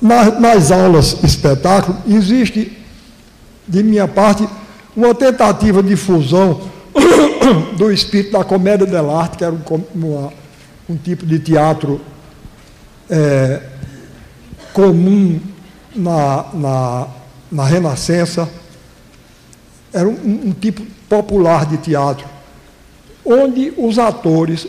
na, 0.00 0.30
nas 0.38 0.70
aulas 0.70 1.16
espetáculo, 1.22 1.96
existe, 2.06 2.76
de 3.66 3.82
minha 3.82 4.06
parte, 4.06 4.48
uma 4.96 5.14
tentativa 5.14 5.82
de 5.82 5.96
fusão 5.96 6.60
do 7.76 7.92
espírito 7.92 8.32
da 8.32 8.44
comédia 8.44 8.86
dell'arte, 8.86 9.36
que 9.36 9.44
era 9.44 9.52
um, 9.52 9.84
uma, 9.94 10.32
um 10.88 10.96
tipo 10.96 11.26
de 11.26 11.38
teatro 11.38 12.00
é, 13.08 13.62
comum 14.72 15.40
na, 15.94 16.46
na, 16.52 17.08
na 17.50 17.64
Renascença, 17.64 18.48
era 19.92 20.08
um, 20.08 20.12
um 20.46 20.52
tipo 20.52 20.82
popular 21.08 21.66
de 21.66 21.78
teatro, 21.78 22.26
onde 23.24 23.72
os 23.76 23.98
atores, 23.98 24.66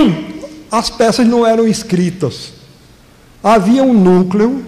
as 0.70 0.90
peças 0.90 1.26
não 1.26 1.46
eram 1.46 1.66
escritas. 1.66 2.59
Havia 3.42 3.82
um 3.82 3.94
núcleo 3.94 4.64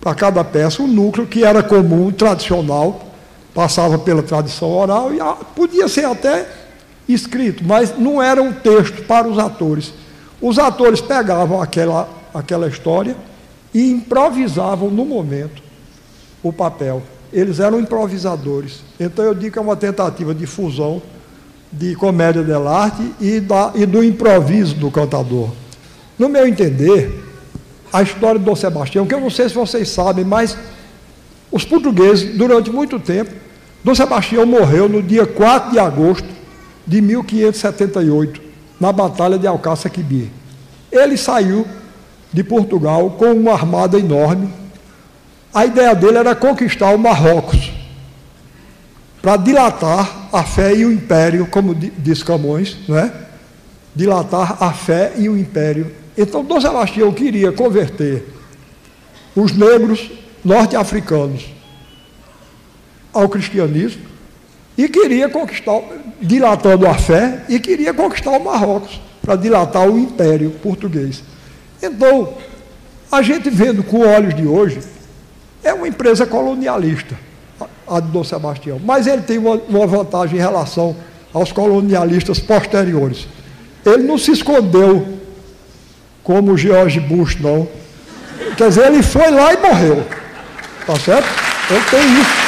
para 0.00 0.14
cada 0.14 0.44
peça, 0.44 0.82
um 0.82 0.86
núcleo 0.86 1.26
que 1.26 1.44
era 1.44 1.62
comum, 1.62 2.10
tradicional, 2.10 3.06
passava 3.54 3.98
pela 3.98 4.22
tradição 4.22 4.70
oral 4.70 5.12
e 5.12 5.18
podia 5.54 5.88
ser 5.88 6.04
até 6.04 6.48
escrito, 7.08 7.64
mas 7.64 7.98
não 7.98 8.22
era 8.22 8.42
um 8.42 8.52
texto 8.52 9.02
para 9.04 9.28
os 9.28 9.38
atores. 9.38 9.92
Os 10.40 10.58
atores 10.58 11.00
pegavam 11.00 11.60
aquela, 11.60 12.08
aquela 12.32 12.68
história 12.68 13.16
e 13.74 13.90
improvisavam 13.90 14.90
no 14.90 15.04
momento 15.04 15.62
o 16.42 16.52
papel. 16.52 17.02
Eles 17.32 17.60
eram 17.60 17.78
improvisadores. 17.78 18.82
Então 18.98 19.24
eu 19.24 19.34
digo 19.34 19.52
que 19.52 19.58
é 19.58 19.62
uma 19.62 19.76
tentativa 19.76 20.34
de 20.34 20.46
fusão 20.46 21.02
de 21.72 21.94
comédia 21.94 22.42
dell'arte 22.42 23.14
e, 23.20 23.42
e 23.74 23.86
do 23.86 24.02
improviso 24.02 24.74
do 24.74 24.90
cantador. 24.90 25.50
No 26.18 26.28
meu 26.28 26.46
entender, 26.46 27.29
a 27.92 28.02
história 28.02 28.38
do 28.38 28.44
Dom 28.44 28.56
Sebastião, 28.56 29.06
que 29.06 29.14
eu 29.14 29.20
não 29.20 29.30
sei 29.30 29.48
se 29.48 29.54
vocês 29.54 29.88
sabem, 29.88 30.24
mas 30.24 30.56
os 31.50 31.64
portugueses, 31.64 32.36
durante 32.36 32.70
muito 32.70 32.98
tempo, 32.98 33.30
Dom 33.82 33.94
Sebastião 33.94 34.46
morreu 34.46 34.88
no 34.88 35.02
dia 35.02 35.26
4 35.26 35.72
de 35.72 35.78
agosto 35.78 36.28
de 36.86 37.00
1578, 37.00 38.40
na 38.78 38.92
Batalha 38.92 39.38
de 39.38 39.46
Alcácer 39.46 39.90
Quibir. 39.90 40.28
Ele 40.90 41.16
saiu 41.16 41.66
de 42.32 42.44
Portugal 42.44 43.10
com 43.10 43.32
uma 43.32 43.52
armada 43.52 43.98
enorme. 43.98 44.52
A 45.52 45.66
ideia 45.66 45.94
dele 45.94 46.18
era 46.18 46.34
conquistar 46.34 46.94
o 46.94 46.98
Marrocos, 46.98 47.72
para 49.20 49.36
dilatar 49.36 50.28
a 50.32 50.42
fé 50.42 50.74
e 50.74 50.84
o 50.84 50.92
império, 50.92 51.46
como 51.46 51.74
diz 51.74 52.22
Camões, 52.22 52.76
não 52.88 52.96
é? 52.96 53.12
dilatar 53.94 54.62
a 54.62 54.72
fé 54.72 55.12
e 55.16 55.28
o 55.28 55.36
império. 55.36 55.92
Então, 56.22 56.44
Dom 56.44 56.60
Sebastião 56.60 57.10
queria 57.14 57.50
converter 57.50 58.26
os 59.34 59.52
negros 59.52 60.10
norte-africanos 60.44 61.46
ao 63.10 63.26
cristianismo 63.26 64.02
e 64.76 64.86
queria 64.86 65.30
conquistar, 65.30 65.80
dilatando 66.20 66.86
a 66.86 66.92
fé, 66.92 67.42
e 67.48 67.58
queria 67.58 67.94
conquistar 67.94 68.32
o 68.32 68.44
Marrocos, 68.44 69.00
para 69.22 69.34
dilatar 69.34 69.88
o 69.88 69.98
império 69.98 70.50
português. 70.62 71.24
Então, 71.82 72.34
a 73.10 73.22
gente 73.22 73.48
vendo 73.48 73.82
com 73.82 74.00
olhos 74.00 74.34
de 74.34 74.46
hoje, 74.46 74.80
é 75.64 75.72
uma 75.72 75.88
empresa 75.88 76.26
colonialista, 76.26 77.18
a 77.88 77.98
de 77.98 78.08
Dom 78.08 78.24
Sebastião, 78.24 78.78
mas 78.84 79.06
ele 79.06 79.22
tem 79.22 79.38
uma, 79.38 79.54
uma 79.54 79.86
vantagem 79.86 80.36
em 80.36 80.42
relação 80.42 80.94
aos 81.32 81.50
colonialistas 81.50 82.38
posteriores. 82.38 83.26
Ele 83.86 84.02
não 84.02 84.18
se 84.18 84.32
escondeu 84.32 85.19
como 86.22 86.56
George 86.56 87.00
Bush, 87.00 87.36
não. 87.40 87.68
Quer 88.56 88.68
dizer, 88.68 88.86
ele 88.86 89.02
foi 89.02 89.30
lá 89.30 89.52
e 89.52 89.56
morreu. 89.56 90.06
Tá 90.86 90.96
certo? 90.98 91.28
Ele 91.70 91.82
tem 91.90 92.20
isso. 92.20 92.40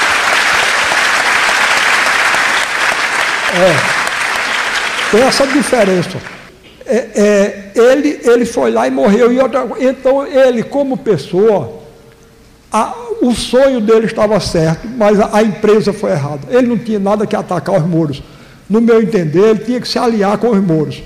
É, 3.55 5.11
tem 5.11 5.23
essa 5.23 5.47
diferença. 5.47 6.19
É, 6.87 6.97
é, 6.97 7.71
ele, 7.75 8.21
ele 8.25 8.45
foi 8.45 8.71
lá 8.71 8.87
e 8.87 8.91
morreu. 8.91 9.33
E 9.33 9.39
outra, 9.39 9.67
então, 9.79 10.27
ele, 10.27 10.63
como 10.63 10.97
pessoa, 10.97 11.83
a, 12.73 12.95
o 13.21 13.35
sonho 13.35 13.81
dele 13.81 14.07
estava 14.07 14.41
certo, 14.41 14.89
mas 14.89 15.21
a, 15.21 15.37
a, 15.37 15.43
empresa 15.43 15.93
foi 15.93 16.13
errada. 16.13 16.41
Ele 16.51 16.67
não 16.67 16.79
tinha 16.79 16.99
nada 16.99 17.27
que 17.27 17.37
atacar 17.37 17.77
os 17.77 17.87
muros. 17.87 18.23
No 18.69 18.81
meu 18.81 19.03
entender, 19.03 19.51
ele 19.51 19.59
tinha 19.61 19.81
que 19.81 19.89
se 19.89 19.99
aliar 19.99 20.39
com 20.39 20.51
os 20.51 20.63
muros. 20.63 21.03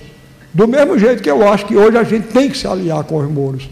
Do 0.56 0.66
mesmo 0.66 0.98
jeito 0.98 1.22
que 1.22 1.30
eu 1.30 1.46
acho 1.46 1.66
que 1.66 1.76
hoje 1.76 1.98
a 1.98 2.02
gente 2.02 2.28
tem 2.28 2.48
que 2.48 2.56
se 2.56 2.66
aliar 2.66 3.04
com 3.04 3.18
os 3.18 3.30
muros. 3.30 3.68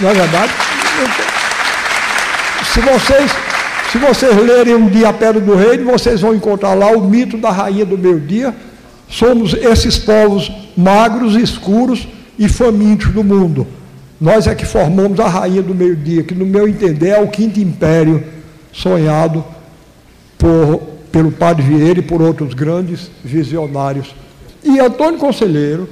Não 0.00 0.08
é 0.08 0.14
verdade? 0.14 0.52
Se 2.72 2.80
vocês 2.80 3.32
se 3.90 3.98
vocês 3.98 4.36
lerem 4.36 4.76
um 4.76 4.88
dia 4.88 5.08
a 5.08 5.12
Pedra 5.12 5.40
do 5.40 5.56
Reino, 5.56 5.90
vocês 5.90 6.20
vão 6.20 6.34
encontrar 6.34 6.74
lá 6.74 6.86
o 6.92 7.00
mito 7.00 7.36
da 7.36 7.50
rainha 7.50 7.84
do 7.84 7.98
meio-dia. 7.98 8.54
Somos 9.08 9.54
esses 9.54 9.98
povos 9.98 10.52
magros, 10.76 11.34
escuros 11.34 12.06
e 12.38 12.48
famintos 12.48 13.08
do 13.12 13.24
mundo. 13.24 13.66
Nós 14.20 14.46
é 14.46 14.54
que 14.54 14.64
formamos 14.64 15.18
a 15.18 15.26
rainha 15.26 15.62
do 15.62 15.74
meio-dia, 15.74 16.22
que 16.22 16.34
no 16.34 16.46
meu 16.46 16.68
entender 16.68 17.08
é 17.08 17.20
o 17.20 17.26
quinto 17.26 17.58
império 17.58 18.22
sonhado 18.72 19.44
por, 20.38 20.78
pelo 21.10 21.32
Padre 21.32 21.64
Vieira 21.64 21.98
e 21.98 22.02
por 22.02 22.22
outros 22.22 22.54
grandes 22.54 23.10
visionários. 23.24 24.14
E 24.64 24.80
Antônio 24.80 25.18
Conselheiro, 25.18 25.88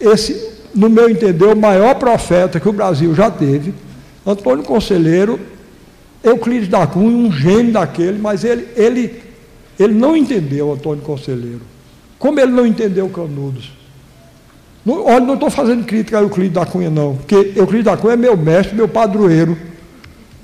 esse, 0.00 0.50
no 0.74 0.90
meu 0.90 1.08
entender, 1.08 1.46
o 1.46 1.56
maior 1.56 1.94
profeta 1.94 2.58
que 2.58 2.68
o 2.68 2.72
Brasil 2.72 3.14
já 3.14 3.30
teve, 3.30 3.72
Antônio 4.26 4.64
Conselheiro 4.64 5.38
Euclides 6.22 6.68
da 6.68 6.84
Cunha, 6.86 7.16
um 7.16 7.30
gênio 7.30 7.72
daquele, 7.72 8.18
mas 8.18 8.42
ele, 8.42 8.66
ele, 8.74 9.22
ele 9.78 9.94
não 9.94 10.16
entendeu 10.16 10.72
Antônio 10.72 11.04
Conselheiro. 11.04 11.60
Como 12.18 12.40
ele 12.40 12.50
não 12.50 12.66
entendeu 12.66 13.08
Canudos? 13.08 13.70
Não, 14.84 15.06
olha, 15.06 15.20
não 15.20 15.34
estou 15.34 15.50
fazendo 15.50 15.84
crítica 15.84 16.18
a 16.18 16.22
Euclides 16.22 16.54
da 16.54 16.66
Cunha, 16.66 16.90
não, 16.90 17.16
porque 17.16 17.52
Euclides 17.54 17.84
da 17.84 17.96
Cunha 17.96 18.14
é 18.14 18.16
meu 18.16 18.36
mestre, 18.36 18.74
meu 18.74 18.88
padroeiro 18.88 19.56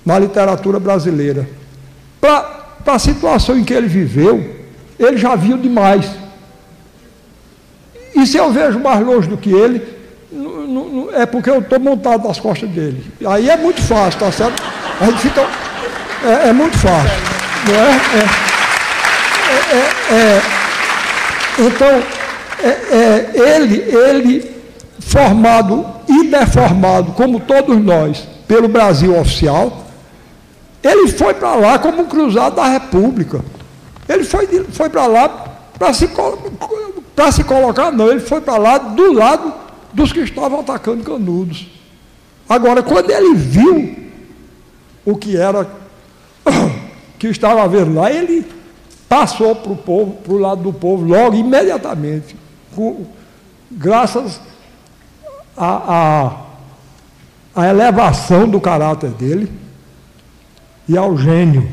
na 0.04 0.18
literatura 0.18 0.78
brasileira. 0.78 1.48
Para 2.20 2.66
a 2.86 2.98
situação 2.98 3.58
em 3.58 3.64
que 3.64 3.74
ele 3.74 3.88
viveu, 3.88 4.56
ele 4.98 5.16
já 5.16 5.34
viu 5.34 5.56
demais. 5.56 6.10
E 8.14 8.26
se 8.26 8.36
eu 8.36 8.50
vejo 8.50 8.78
mais 8.78 9.04
longe 9.04 9.28
do 9.28 9.36
que 9.36 9.50
ele, 9.50 9.82
não, 10.30 10.66
não, 10.66 11.14
é 11.14 11.24
porque 11.26 11.50
eu 11.50 11.58
estou 11.58 11.80
montado 11.80 12.26
nas 12.26 12.38
costas 12.38 12.68
dele. 12.68 13.04
Aí 13.26 13.48
é 13.48 13.56
muito 13.56 13.80
fácil, 13.82 14.20
tá 14.20 14.30
certo? 14.30 14.62
A 15.00 15.06
gente 15.06 15.18
fica 15.18 15.40
é, 16.24 16.48
é 16.48 16.52
muito 16.52 16.76
fácil, 16.78 17.18
não 17.66 17.74
é? 17.74 17.90
é, 18.14 18.52
é, 19.50 20.14
é, 20.14 20.38
é 20.38 20.42
então, 21.58 22.02
ele, 23.34 23.76
ele, 23.76 24.54
formado 25.00 25.84
e 26.08 26.28
deformado, 26.28 27.12
como 27.12 27.40
todos 27.40 27.76
nós, 27.78 28.26
pelo 28.46 28.68
Brasil 28.68 29.18
oficial, 29.18 29.86
ele 30.82 31.08
foi 31.08 31.34
para 31.34 31.54
lá 31.54 31.78
como 31.78 32.02
um 32.02 32.06
cruzado 32.06 32.56
da 32.56 32.66
República. 32.66 33.40
Ele 34.08 34.24
foi, 34.24 34.46
foi 34.72 34.88
para 34.88 35.06
lá 35.06 35.28
para 35.78 35.92
se, 35.92 36.08
se 37.30 37.44
colocar, 37.44 37.92
não, 37.92 38.10
ele 38.10 38.20
foi 38.20 38.40
para 38.40 38.56
lá 38.56 38.78
do 38.78 39.12
lado 39.12 39.52
dos 39.92 40.12
que 40.12 40.20
estavam 40.20 40.60
atacando 40.60 41.04
Canudos. 41.04 41.68
Agora, 42.48 42.82
quando 42.82 43.10
ele 43.10 43.34
viu 43.34 43.96
o 45.04 45.16
que 45.16 45.36
era 45.36 45.68
que 47.18 47.28
estava 47.28 47.66
vendo 47.68 47.94
lá, 47.94 48.10
ele 48.10 48.46
passou 49.08 49.54
para 49.54 49.72
o 49.72 49.76
povo, 49.76 50.12
para 50.22 50.32
o 50.32 50.38
lado 50.38 50.62
do 50.62 50.72
povo, 50.72 51.04
logo, 51.04 51.36
imediatamente, 51.36 52.34
com, 52.74 53.04
graças 53.70 54.40
à 55.56 55.66
a, 55.66 56.32
a, 57.54 57.62
a, 57.62 57.68
elevação 57.68 58.48
do 58.48 58.60
caráter 58.60 59.10
dele 59.10 59.52
e 60.88 60.96
ao 60.96 61.16
gênio 61.16 61.68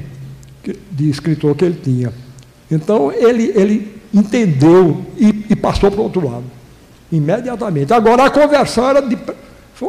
de 0.92 1.10
escritor 1.10 1.56
que 1.56 1.66
ele 1.66 1.80
tinha. 1.82 2.14
Então, 2.70 3.12
ele, 3.12 3.52
ele 3.56 3.99
entendeu 4.14 5.06
e, 5.18 5.46
e 5.50 5.56
passou 5.56 5.92
para 5.92 6.00
o 6.00 6.04
outro 6.04 6.28
lado, 6.28 6.46
imediatamente. 7.12 7.94
Agora, 7.94 8.26
a 8.26 8.30
conversão 8.30 8.90
era, 8.90 9.02
de, 9.02 9.18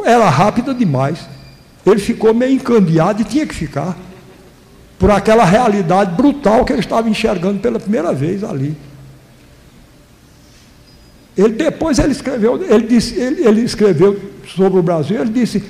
era 0.05 0.29
rápida 0.29 0.73
demais. 0.73 1.19
Ele 1.85 1.99
ficou 1.99 2.33
meio 2.33 2.53
encandeado 2.53 3.21
e 3.21 3.25
tinha 3.25 3.45
que 3.45 3.55
ficar 3.55 3.97
por 4.99 5.09
aquela 5.09 5.43
realidade 5.43 6.15
brutal 6.15 6.63
que 6.63 6.71
ele 6.71 6.79
estava 6.79 7.09
enxergando 7.09 7.59
pela 7.59 7.79
primeira 7.79 8.13
vez 8.13 8.43
ali. 8.43 8.77
Ele 11.35 11.53
depois 11.53 11.97
ele 11.97 12.11
escreveu, 12.11 12.61
ele, 12.63 12.85
disse, 12.85 13.19
ele, 13.19 13.47
ele 13.47 13.61
escreveu 13.61 14.19
sobre 14.55 14.79
o 14.79 14.83
Brasil, 14.83 15.19
ele 15.19 15.31
disse, 15.31 15.63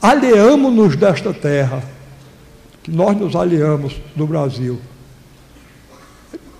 aliamos-nos 0.00 0.96
desta 0.96 1.34
terra, 1.34 1.82
que 2.82 2.90
nós 2.90 3.16
nos 3.18 3.34
aliamos 3.36 4.00
do 4.14 4.26
Brasil, 4.26 4.80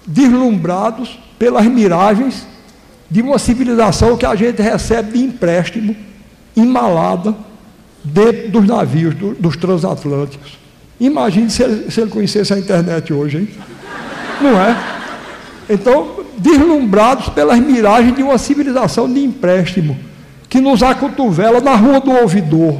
deslumbrados 0.07 1.19
pelas 1.39 1.67
miragens 1.67 2.47
de 3.11 3.23
uma 3.23 3.39
civilização 3.39 4.17
que 4.17 4.27
a 4.27 4.35
gente 4.35 4.61
recebe 4.63 5.13
de 5.13 5.25
empréstimo, 5.25 5.97
embalada 6.57 7.35
dentro 8.03 8.51
dos 8.51 8.67
navios, 8.67 9.15
do, 9.15 9.35
dos 9.35 9.57
transatlânticos. 9.57 10.59
Imagine 10.99 11.51
se 11.51 11.63
ele, 11.63 11.91
se 11.91 12.01
ele 12.01 12.11
conhecesse 12.11 12.53
a 12.55 12.59
internet 12.59 13.13
hoje, 13.13 13.39
hein? 13.39 13.49
Não 14.41 14.59
é? 14.61 14.77
Então, 15.69 16.21
deslumbrados 16.39 17.29
pelas 17.31 17.59
miragens 17.59 18.15
de 18.15 18.23
uma 18.23 18.39
civilização 18.39 19.13
de 19.13 19.21
empréstimo, 19.23 19.99
que 20.49 20.61
nos 20.61 20.83
acotovela 20.83 21.61
na 21.61 21.75
Rua 21.75 22.01
do 22.01 22.11
Ouvidor, 22.13 22.79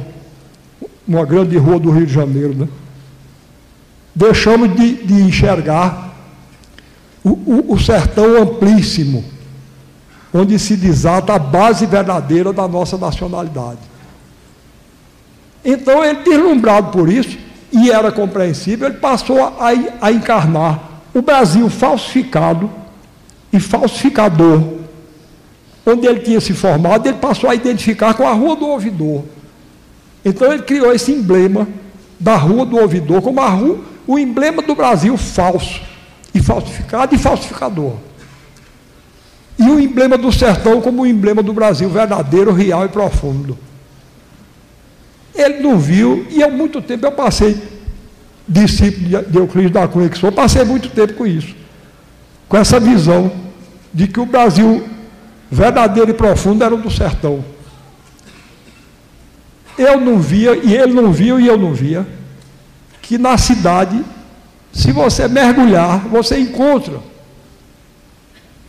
uma 1.07 1.25
grande 1.25 1.57
rua 1.57 1.79
do 1.79 1.91
Rio 1.91 2.05
de 2.05 2.13
Janeiro, 2.13 2.55
né? 2.55 2.67
Deixamos 4.15 4.75
de, 4.75 4.93
de 4.93 5.13
enxergar 5.13 6.06
o, 7.27 7.71
o, 7.71 7.73
o 7.73 7.79
sertão 7.79 8.41
amplíssimo, 8.41 9.23
onde 10.33 10.57
se 10.57 10.75
desata 10.75 11.33
a 11.33 11.39
base 11.39 11.85
verdadeira 11.85 12.53
da 12.53 12.67
nossa 12.67 12.97
nacionalidade. 12.97 13.79
Então, 15.63 16.03
ele, 16.03 16.23
deslumbrado 16.23 16.91
por 16.91 17.09
isso, 17.09 17.37
e 17.71 17.91
era 17.91 18.11
compreensível, 18.11 18.87
ele 18.87 18.97
passou 18.97 19.43
a, 19.43 19.73
a 20.01 20.11
encarnar 20.11 20.79
o 21.13 21.21
Brasil 21.21 21.69
falsificado 21.69 22.69
e 23.51 23.59
falsificador. 23.59 24.77
Onde 25.85 26.05
ele 26.05 26.19
tinha 26.19 26.39
se 26.39 26.53
formado, 26.53 27.07
ele 27.07 27.17
passou 27.17 27.49
a 27.49 27.55
identificar 27.55 28.13
com 28.13 28.27
a 28.27 28.33
Rua 28.33 28.55
do 28.55 28.67
Ouvidor. 28.67 29.23
Então 30.23 30.51
ele 30.51 30.63
criou 30.63 30.93
esse 30.93 31.11
emblema 31.11 31.67
da 32.19 32.35
Rua 32.35 32.65
do 32.65 32.77
Ouvidor 32.77 33.21
como 33.21 33.39
a 33.39 33.49
rua, 33.49 33.79
o 34.05 34.17
emblema 34.17 34.61
do 34.61 34.75
Brasil 34.75 35.15
falso, 35.17 35.81
e 36.37 36.43
falsificado 36.43 37.15
e 37.15 37.17
falsificador. 37.17 37.95
E 39.57 39.63
o 39.63 39.79
emblema 39.79 40.17
do 40.17 40.31
sertão 40.31 40.81
como 40.81 41.01
o 41.01 41.07
emblema 41.07 41.41
do 41.41 41.51
Brasil 41.51 41.89
verdadeiro, 41.89 42.53
real 42.53 42.85
e 42.85 42.89
profundo. 42.89 43.57
Ele 45.33 45.59
não 45.59 45.77
viu, 45.77 46.25
e 46.29 46.43
há 46.43 46.49
muito 46.49 46.81
tempo 46.81 47.05
eu 47.05 47.11
passei, 47.11 47.61
discípulo 48.47 49.23
de 49.23 49.37
Euclides 49.37 49.71
da 49.71 49.87
Cunha 49.87 50.09
que 50.09 50.17
sou, 50.17 50.31
passei 50.31 50.63
muito 50.63 50.89
tempo 50.89 51.13
com 51.13 51.25
isso. 51.25 51.55
Com 52.47 52.57
essa 52.57 52.79
visão 52.79 53.31
de 53.93 54.07
que 54.07 54.19
o 54.19 54.25
Brasil 54.25 54.87
verdadeiro 55.49 56.11
e 56.11 56.13
profundo 56.13 56.63
era 56.63 56.73
o 56.73 56.77
do 56.77 56.91
sertão. 56.91 57.43
Eu 59.77 59.99
não 59.99 60.19
via, 60.19 60.55
e 60.55 60.75
ele 60.75 60.93
não 60.93 61.11
viu, 61.11 61.39
e 61.39 61.47
eu 61.47 61.57
não 61.57 61.73
via, 61.73 62.05
que 63.01 63.17
na 63.17 63.37
cidade, 63.37 64.03
se 64.77 64.91
você 64.91 65.27
mergulhar, 65.27 66.07
você 66.07 66.37
encontra 66.37 66.99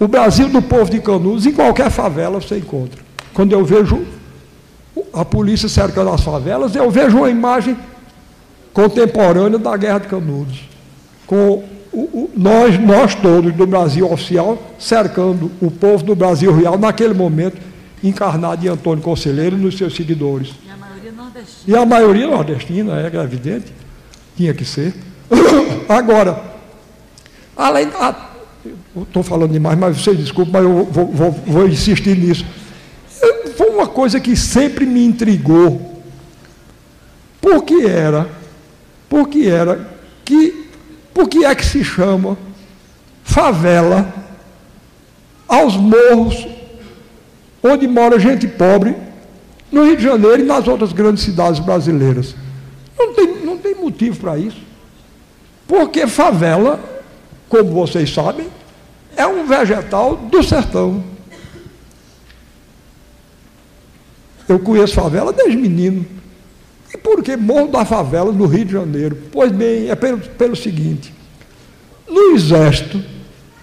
o 0.00 0.08
Brasil 0.08 0.49
do 0.49 0.62
povo 0.62 0.90
de 0.90 1.00
Canudos, 1.00 1.44
em 1.44 1.52
qualquer 1.52 1.90
favela 1.90 2.40
você 2.40 2.56
encontra. 2.56 2.99
Quando 3.34 3.52
eu 3.52 3.62
vejo 3.62 4.06
a 5.12 5.22
polícia 5.22 5.69
cercando 5.69 6.08
as 6.08 6.22
favelas, 6.22 6.75
eu 6.75 6.90
vejo 6.90 7.19
uma 7.19 7.28
imagem 7.28 7.76
contemporânea 8.72 9.58
da 9.58 9.76
Guerra 9.76 9.99
de 9.99 10.08
Canudos, 10.08 10.60
com 11.26 11.62
o, 11.93 12.00
o, 12.00 12.31
nós, 12.34 12.78
nós 12.81 13.14
todos 13.14 13.52
do 13.52 13.66
Brasil 13.66 14.11
oficial 14.11 14.56
cercando 14.78 15.52
o 15.61 15.70
povo 15.70 16.02
do 16.04 16.14
Brasil 16.14 16.56
real 16.56 16.78
naquele 16.78 17.12
momento, 17.12 17.61
encarnado 18.02 18.64
em 18.64 18.70
Antônio 18.70 19.04
Conselheiro 19.04 19.56
e 19.56 19.61
nos 19.61 19.76
seus 19.76 19.94
seguidores. 19.94 20.54
E 20.64 20.70
a 20.70 20.76
maioria 20.76 21.12
nordestina. 21.12 21.64
E 21.66 21.76
a 21.76 21.84
maioria 21.84 22.26
nordestina, 22.26 22.99
é, 22.99 23.14
é 23.14 23.22
evidente, 23.22 23.75
tinha 24.38 24.54
que 24.54 24.64
ser. 24.64 24.94
Agora, 25.88 26.42
além. 27.56 27.88
Estou 29.00 29.22
falando 29.22 29.52
demais, 29.52 29.78
mas 29.78 30.00
vocês 30.00 30.16
desculpem, 30.19 30.52
mas 30.52 30.64
eu 30.64 30.84
vou, 30.84 31.06
vou, 31.06 31.30
vou 31.30 31.69
insistir 31.69 32.16
nisso 32.16 32.44
foi 33.58 33.70
uma 33.70 33.88
coisa 33.88 34.20
que 34.20 34.36
sempre 34.36 34.86
me 34.86 35.04
intrigou. 35.04 36.00
Por 37.40 37.64
que 37.64 37.84
era? 37.86 38.28
Por 39.08 39.28
que 39.28 39.48
era 39.48 39.98
que 40.25 40.69
por 41.12 41.28
que 41.28 41.44
é 41.44 41.52
que 41.52 41.66
se 41.66 41.82
chama 41.82 42.38
favela 43.25 44.14
aos 45.48 45.76
morros 45.76 46.46
onde 47.60 47.88
mora 47.88 48.20
gente 48.20 48.46
pobre 48.46 48.94
no 49.72 49.84
Rio 49.84 49.96
de 49.96 50.04
Janeiro 50.04 50.42
e 50.42 50.44
nas 50.44 50.69
outras 50.69 50.92
grandes 50.92 51.25
cidades 51.25 51.58
brasileiras? 51.58 52.36
Não 52.96 53.12
tem, 53.12 53.44
não 53.44 53.58
tem 53.58 53.75
motivo 53.75 54.20
para 54.20 54.38
isso. 54.38 54.67
Porque 55.68 56.08
favela, 56.08 56.80
como 57.48 57.70
vocês 57.70 58.12
sabem, 58.12 58.48
é 59.14 59.26
um 59.26 59.46
vegetal 59.46 60.16
do 60.16 60.42
sertão. 60.42 61.04
Eu 64.48 64.58
conheço 64.58 64.94
favela 64.94 65.32
desde 65.32 65.56
menino. 65.56 66.04
E 66.92 66.96
por 66.96 67.22
que 67.22 67.36
Morro 67.36 67.68
da 67.68 67.84
Favela, 67.84 68.32
no 68.32 68.46
Rio 68.46 68.64
de 68.64 68.72
Janeiro? 68.72 69.18
Pois 69.30 69.52
bem, 69.52 69.90
é 69.90 69.94
pelo, 69.94 70.18
pelo 70.20 70.56
seguinte: 70.56 71.12
no 72.08 72.34
exército 72.34 73.04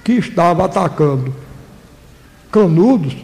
que 0.04 0.14
estava 0.14 0.64
atacando 0.66 1.34
Canudos, 2.52 3.16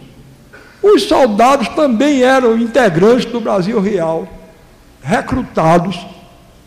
os 0.81 1.03
soldados 1.03 1.69
também 1.69 2.23
eram 2.23 2.57
integrantes 2.57 3.31
do 3.31 3.39
Brasil 3.39 3.79
Real, 3.79 4.27
recrutados 5.01 6.05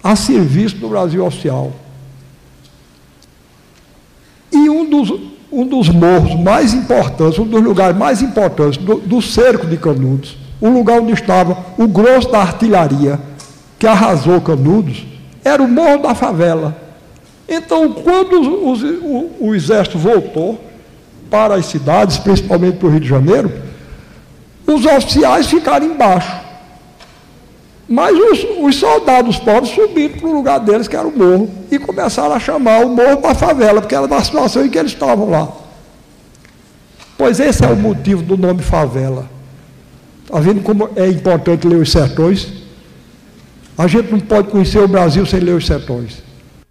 a 0.02 0.14
serviço 0.14 0.76
do 0.76 0.88
Brasil 0.88 1.26
Oficial. 1.26 1.72
E 4.52 4.70
um 4.70 4.83
dos, 5.02 5.20
um 5.50 5.66
dos 5.66 5.88
morros 5.88 6.34
mais 6.40 6.74
importantes, 6.74 7.38
um 7.38 7.46
dos 7.46 7.62
lugares 7.62 7.96
mais 7.96 8.22
importantes 8.22 8.76
do, 8.78 8.96
do 8.96 9.22
cerco 9.22 9.66
de 9.66 9.76
Canudos, 9.76 10.36
o 10.60 10.68
lugar 10.68 11.00
onde 11.00 11.12
estava 11.12 11.56
o 11.78 11.86
grosso 11.86 12.30
da 12.30 12.40
artilharia 12.40 13.18
que 13.78 13.86
arrasou 13.86 14.40
Canudos, 14.40 15.04
era 15.44 15.62
o 15.62 15.68
morro 15.68 15.98
da 15.98 16.14
favela. 16.14 16.76
Então, 17.48 17.92
quando 17.92 18.70
os, 18.70 18.82
o, 18.82 19.30
o, 19.40 19.54
exército 19.54 19.98
voltou 19.98 20.58
para 21.30 21.54
as 21.56 21.66
cidades, 21.66 22.16
principalmente 22.16 22.78
para 22.78 22.88
o 22.88 22.90
Rio 22.90 23.00
de 23.00 23.08
Janeiro, 23.08 23.52
os 24.66 24.86
oficiais 24.86 25.46
ficaram 25.46 25.86
embaixo. 25.86 26.43
Mas 27.88 28.16
os, 28.16 28.46
os 28.60 28.76
soldados 28.76 29.38
pobres 29.38 29.74
subiram 29.74 30.18
para 30.18 30.28
o 30.28 30.34
lugar 30.34 30.60
deles, 30.60 30.88
que 30.88 30.96
era 30.96 31.06
o 31.06 31.16
morro, 31.16 31.50
e 31.70 31.78
começaram 31.78 32.34
a 32.34 32.40
chamar 32.40 32.84
o 32.84 32.88
morro 32.88 33.18
para 33.18 33.32
a 33.32 33.34
favela, 33.34 33.80
porque 33.80 33.94
era 33.94 34.08
da 34.08 34.22
situação 34.22 34.64
em 34.64 34.70
que 34.70 34.78
eles 34.78 34.92
estavam 34.92 35.28
lá. 35.28 35.48
Pois 37.16 37.38
esse 37.38 37.64
é 37.64 37.68
o 37.68 37.76
motivo 37.76 38.22
do 38.22 38.36
nome 38.36 38.62
favela. 38.62 39.28
Está 40.24 40.40
vendo 40.40 40.62
como 40.62 40.88
é 40.96 41.08
importante 41.08 41.66
ler 41.66 41.76
os 41.76 41.92
sertões? 41.92 42.48
A 43.76 43.86
gente 43.86 44.10
não 44.10 44.20
pode 44.20 44.48
conhecer 44.48 44.78
o 44.78 44.88
Brasil 44.88 45.24
sem 45.26 45.40
ler 45.40 45.54
os 45.54 45.66
sertões. 45.66 46.22